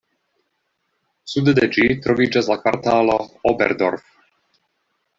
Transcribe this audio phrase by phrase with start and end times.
[1.33, 3.21] Sude de ĝi troviĝas la kvartalo
[3.55, 4.07] Oberdorf.